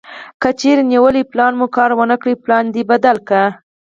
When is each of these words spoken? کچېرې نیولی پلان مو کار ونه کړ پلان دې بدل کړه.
کچېرې 0.43 0.83
نیولی 0.91 1.23
پلان 1.31 1.53
مو 1.59 1.67
کار 1.75 1.91
ونه 1.97 2.15
کړ 2.21 2.27
پلان 2.43 2.65
دې 2.73 2.83
بدل 2.91 3.17
کړه. 3.27 3.45